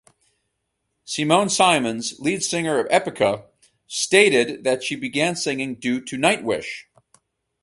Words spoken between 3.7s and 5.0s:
stated that she